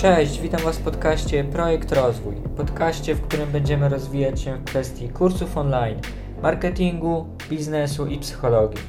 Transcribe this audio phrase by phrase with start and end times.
[0.00, 2.34] Cześć, witam Was w podcaście Projekt Rozwój.
[2.56, 6.00] Podcaście, w którym będziemy rozwijać się w kwestii kursów online,
[6.42, 8.80] marketingu, biznesu i psychologii.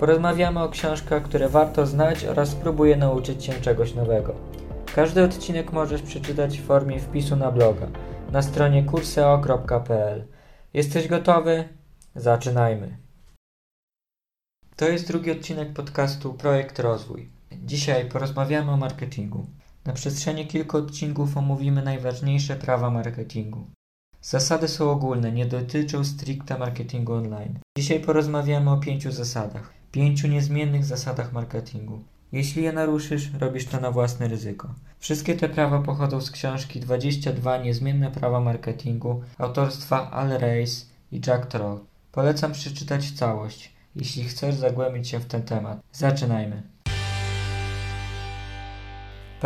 [0.00, 4.34] Porozmawiamy o książkach, które warto znać oraz spróbuję nauczyć się czegoś nowego.
[4.94, 7.86] Każdy odcinek możesz przeczytać w formie wpisu na bloga
[8.32, 10.26] na stronie kurseo.pl.
[10.74, 11.68] Jesteś gotowy?
[12.14, 12.98] Zaczynajmy.
[14.76, 17.28] To jest drugi odcinek podcastu Projekt Rozwój.
[17.52, 19.46] Dzisiaj porozmawiamy o marketingu.
[19.86, 23.66] Na przestrzeni kilku odcinków omówimy najważniejsze prawa marketingu.
[24.22, 27.58] Zasady są ogólne, nie dotyczą stricte marketingu online.
[27.78, 32.02] Dzisiaj porozmawiamy o pięciu zasadach, pięciu niezmiennych zasadach marketingu.
[32.32, 34.74] Jeśli je naruszysz, robisz to na własne ryzyko.
[34.98, 41.46] Wszystkie te prawa pochodzą z książki 22 niezmienne prawa marketingu autorstwa Al Reis i Jack
[41.46, 41.80] Troll.
[42.12, 45.78] Polecam przeczytać całość, jeśli chcesz zagłębić się w ten temat.
[45.92, 46.75] Zaczynajmy.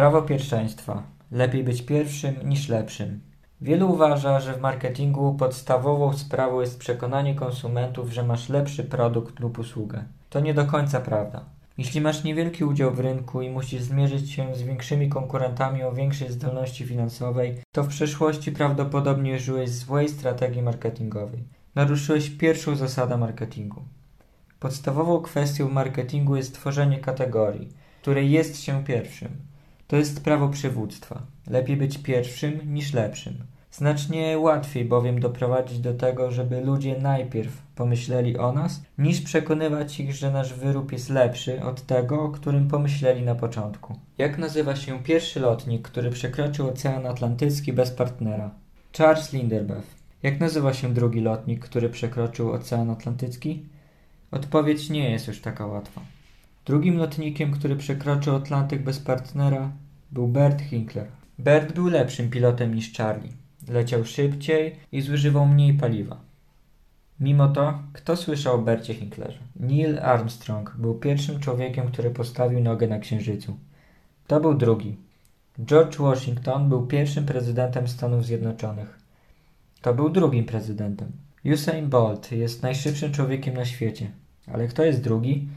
[0.00, 1.02] Prawo pierwszeństwa.
[1.32, 3.20] Lepiej być pierwszym niż lepszym.
[3.60, 9.58] Wielu uważa, że w marketingu podstawową sprawą jest przekonanie konsumentów, że masz lepszy produkt lub
[9.58, 10.04] usługę.
[10.30, 11.44] To nie do końca prawda.
[11.78, 16.32] Jeśli masz niewielki udział w rynku i musisz zmierzyć się z większymi konkurentami o większej
[16.32, 21.44] zdolności finansowej, to w przeszłości prawdopodobnie użyłeś złej strategii marketingowej.
[21.74, 23.82] Naruszyłeś pierwszą zasadę marketingu.
[24.60, 27.68] Podstawową kwestią marketingu jest tworzenie kategorii,
[28.02, 29.49] której jest się pierwszym.
[29.90, 31.22] To jest prawo przywództwa.
[31.46, 33.34] Lepiej być pierwszym niż lepszym.
[33.70, 40.14] Znacznie łatwiej bowiem doprowadzić do tego, żeby ludzie najpierw pomyśleli o nas, niż przekonywać ich,
[40.14, 43.98] że nasz wyrób jest lepszy od tego, o którym pomyśleli na początku.
[44.18, 48.50] Jak nazywa się pierwszy lotnik, który przekroczył Ocean Atlantycki bez partnera?
[48.98, 49.86] Charles Lindbergh.
[50.22, 53.66] Jak nazywa się drugi lotnik, który przekroczył Ocean Atlantycki?
[54.30, 56.00] Odpowiedź nie jest już taka łatwa.
[56.70, 59.72] Drugim lotnikiem, który przekroczył Atlantyk bez partnera,
[60.12, 61.06] był Bert Hinkler.
[61.38, 63.32] Bert był lepszym pilotem niż Charlie.
[63.68, 66.20] Leciał szybciej i zużywał mniej paliwa.
[67.20, 69.38] Mimo to, kto słyszał o Bercie Hinklerze?
[69.56, 73.56] Neil Armstrong był pierwszym człowiekiem, który postawił nogę na Księżycu.
[74.26, 74.96] To był drugi.
[75.64, 78.98] George Washington był pierwszym prezydentem Stanów Zjednoczonych.
[79.82, 81.12] To był drugim prezydentem.
[81.44, 84.10] Usain Bolt jest najszybszym człowiekiem na świecie.
[84.52, 85.48] Ale kto jest drugi?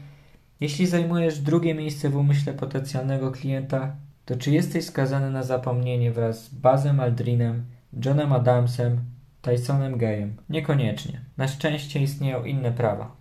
[0.60, 6.44] Jeśli zajmujesz drugie miejsce w umyśle potencjalnego klienta, to czy jesteś skazany na zapomnienie wraz
[6.44, 7.64] z Bazem Aldrinem,
[8.04, 9.00] Johnem Adamsem,
[9.42, 10.36] Tysonem Gayem?
[10.48, 11.20] Niekoniecznie.
[11.36, 13.16] Na szczęście istnieją inne prawa.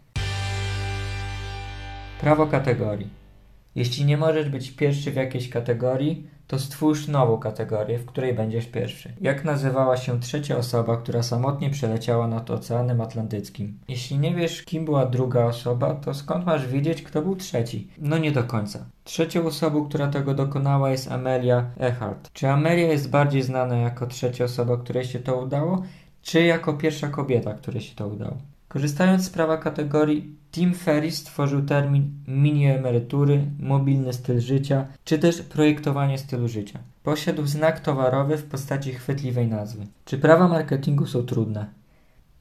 [2.21, 3.22] Prawo kategorii.
[3.75, 8.65] Jeśli nie możesz być pierwszy w jakiejś kategorii, to stwórz nową kategorię, w której będziesz
[8.65, 9.13] pierwszy.
[9.21, 13.79] Jak nazywała się trzecia osoba, która samotnie przeleciała nad Oceanem Atlantyckim?
[13.87, 17.87] Jeśli nie wiesz, kim była druga osoba, to skąd masz wiedzieć, kto był trzeci?
[17.97, 18.85] No nie do końca.
[19.03, 22.29] Trzecią osobą, która tego dokonała jest Amelia Earhart.
[22.33, 25.83] Czy Amelia jest bardziej znana jako trzecia osoba, której się to udało,
[26.21, 28.37] czy jako pierwsza kobieta, której się to udało?
[28.67, 35.41] Korzystając z prawa kategorii, Tim Ferriss stworzył termin mini emerytury, mobilny styl życia, czy też
[35.41, 36.79] projektowanie stylu życia.
[37.03, 39.87] Posiadł znak towarowy w postaci chwytliwej nazwy.
[40.05, 41.65] Czy prawa marketingu są trudne?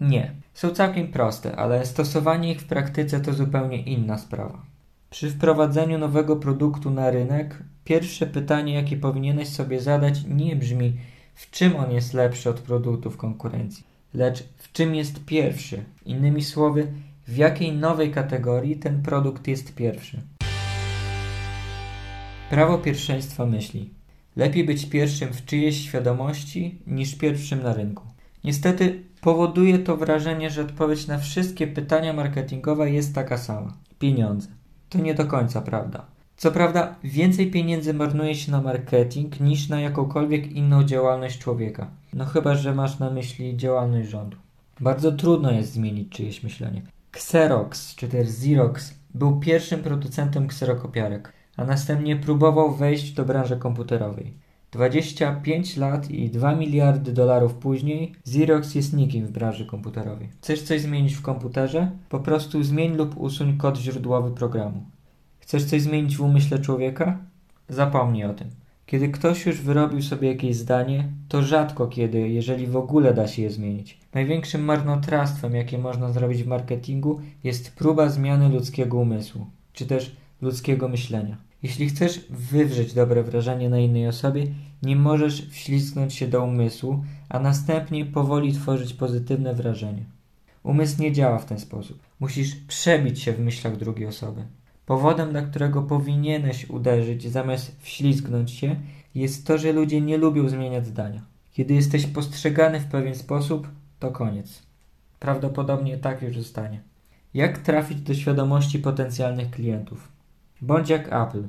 [0.01, 0.33] Nie.
[0.55, 4.63] Są całkiem proste, ale stosowanie ich w praktyce to zupełnie inna sprawa.
[5.11, 10.97] Przy wprowadzeniu nowego produktu na rynek, pierwsze pytanie, jakie powinieneś sobie zadać, nie brzmi,
[11.35, 13.85] w czym on jest lepszy od produktów konkurencji,
[14.15, 15.85] lecz w czym jest pierwszy.
[16.07, 16.87] Innymi słowy,
[17.27, 20.21] w jakiej nowej kategorii ten produkt jest pierwszy.
[22.51, 23.91] Prawo pierwszeństwa myśli.
[24.37, 28.05] Lepiej być pierwszym w czyjejś świadomości niż pierwszym na rynku.
[28.45, 34.49] Niestety powoduje to wrażenie, że odpowiedź na wszystkie pytania marketingowe jest taka sama: pieniądze.
[34.89, 36.07] To nie do końca prawda.
[36.37, 41.91] Co prawda, więcej pieniędzy marnuje się na marketing niż na jakąkolwiek inną działalność człowieka.
[42.13, 44.37] No chyba, że masz na myśli działalność rządu.
[44.81, 46.83] Bardzo trudno jest zmienić czyjeś myślenie.
[47.17, 54.35] Xerox, czy też Xerox, był pierwszym producentem kserokopiarek, a następnie próbował wejść do branży komputerowej.
[54.71, 60.29] 25 lat i 2 miliardy dolarów później Xerox jest nikim w branży komputerowej.
[60.41, 61.91] Chcesz coś zmienić w komputerze?
[62.09, 64.87] Po prostu zmień lub usuń kod źródłowy programu.
[65.39, 67.19] Chcesz coś zmienić w umyśle człowieka?
[67.69, 68.62] Zapomnij o tym.
[68.93, 73.43] Kiedy ktoś już wyrobił sobie jakieś zdanie, to rzadko kiedy, jeżeli w ogóle da się
[73.43, 73.99] je zmienić.
[74.15, 80.89] Największym marnotrawstwem, jakie można zrobić w marketingu, jest próba zmiany ludzkiego umysłu, czy też ludzkiego
[80.89, 81.37] myślenia.
[81.63, 84.47] Jeśli chcesz wywrzeć dobre wrażenie na innej osobie,
[84.83, 90.05] nie możesz wślizgnąć się do umysłu, a następnie powoli tworzyć pozytywne wrażenie.
[90.63, 91.99] Umysł nie działa w ten sposób.
[92.21, 94.43] Musisz przebić się w myślach drugiej osoby.
[94.87, 98.77] Powodem, dla którego powinieneś uderzyć zamiast wślizgnąć się,
[99.15, 101.23] jest to, że ludzie nie lubią zmieniać zdania.
[101.53, 103.69] Kiedy jesteś postrzegany w pewien sposób,
[103.99, 104.63] to koniec.
[105.19, 106.81] Prawdopodobnie tak już zostanie.
[107.35, 110.09] Jak trafić do świadomości potencjalnych klientów?
[110.61, 111.49] Bądź jak Apple.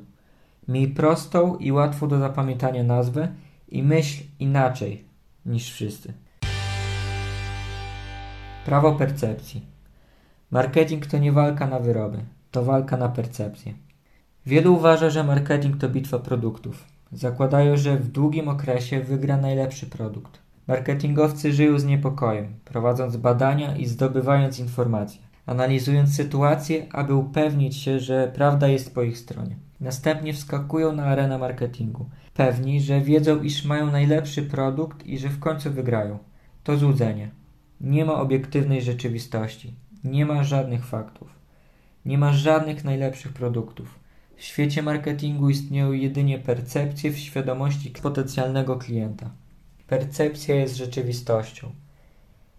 [0.68, 3.28] Miej prostą i łatwą do zapamiętania nazwę
[3.68, 5.04] i myśl inaczej
[5.46, 6.12] niż wszyscy.
[8.64, 9.66] Prawo percepcji.
[10.50, 12.18] Marketing to nie walka na wyroby,
[12.54, 13.74] to walka na percepcję.
[14.46, 16.84] Wielu uważa, że marketing to bitwa produktów.
[17.12, 20.38] Zakładają, że w długim okresie wygra najlepszy produkt.
[20.66, 28.32] Marketingowcy żyją z niepokojem, prowadząc badania i zdobywając informacje, analizując sytuację, aby upewnić się, że
[28.34, 29.56] prawda jest po ich stronie.
[29.80, 35.38] Następnie wskakują na arenę marketingu, pewni, że wiedzą, iż mają najlepszy produkt i że w
[35.38, 36.18] końcu wygrają.
[36.64, 37.30] To złudzenie.
[37.80, 39.74] Nie ma obiektywnej rzeczywistości,
[40.04, 41.43] nie ma żadnych faktów,
[42.04, 43.98] nie ma żadnych najlepszych produktów.
[44.36, 49.30] W świecie marketingu istnieją jedynie percepcje w świadomości potencjalnego klienta.
[49.86, 51.70] Percepcja jest rzeczywistością.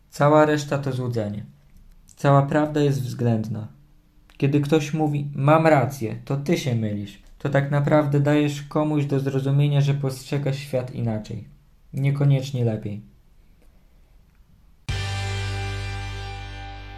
[0.10, 1.46] Cała reszta to złudzenie.
[2.16, 3.68] Cała prawda jest względna.
[4.38, 9.20] Kiedy ktoś mówi, mam rację, to ty się mylisz, to tak naprawdę dajesz komuś do
[9.20, 11.48] zrozumienia, że postrzega świat inaczej.
[11.94, 13.02] Niekoniecznie lepiej.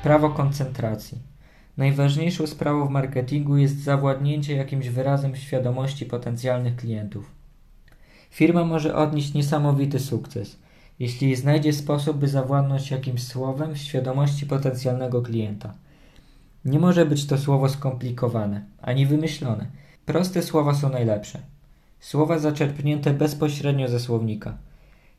[0.03, 1.19] Prawo koncentracji.
[1.77, 7.31] Najważniejszą sprawą w marketingu jest zawładnięcie jakimś wyrazem świadomości potencjalnych klientów.
[8.29, 10.59] Firma może odnieść niesamowity sukces,
[10.99, 15.73] jeśli znajdzie sposób, by zawładnąć jakimś słowem w świadomości potencjalnego klienta.
[16.65, 19.67] Nie może być to słowo skomplikowane, ani wymyślone.
[20.05, 21.39] Proste słowa są najlepsze.
[21.99, 24.57] Słowa zaczerpnięte bezpośrednio ze słownika.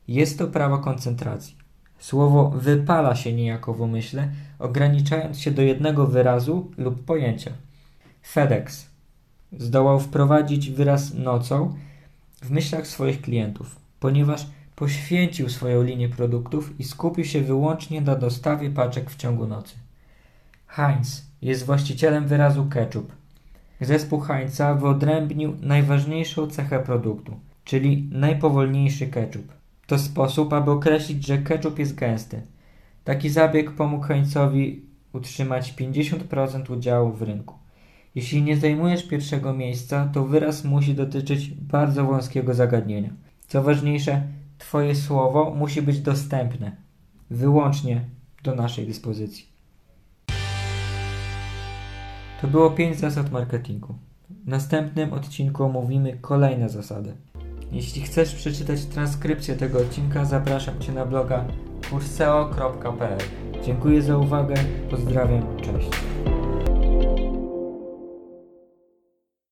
[0.07, 1.55] Jest to prawo koncentracji.
[1.99, 4.29] Słowo wypala się niejako w umyśle,
[4.59, 7.51] ograniczając się do jednego wyrazu lub pojęcia.
[8.21, 8.89] FedEx
[9.57, 11.75] zdołał wprowadzić wyraz nocą
[12.41, 18.69] w myślach swoich klientów, ponieważ poświęcił swoją linię produktów i skupił się wyłącznie na dostawie
[18.69, 19.75] paczek w ciągu nocy.
[20.67, 23.11] Heinz jest właścicielem wyrazu ketchup.
[23.81, 29.58] Zespół Heinza wyodrębnił najważniejszą cechę produktu, czyli najpowolniejszy ketchup.
[29.89, 32.41] To sposób, aby określić, że ketchup jest gęsty.
[33.03, 37.55] Taki zabieg pomógł Heinzowi utrzymać 50% udziału w rynku.
[38.15, 43.09] Jeśli nie zajmujesz pierwszego miejsca, to wyraz musi dotyczyć bardzo wąskiego zagadnienia.
[43.47, 44.23] Co ważniejsze,
[44.57, 46.75] Twoje słowo musi być dostępne
[47.29, 48.05] wyłącznie
[48.43, 49.45] do naszej dyspozycji.
[52.41, 53.95] To było 5 zasad marketingu.
[54.29, 57.13] W następnym odcinku omówimy kolejne zasady.
[57.71, 61.45] Jeśli chcesz przeczytać transkrypcję tego odcinka, zapraszam Cię na bloga
[61.89, 63.17] kurseo.pl.
[63.65, 64.55] Dziękuję za uwagę,
[64.89, 66.08] pozdrawiam, cześć.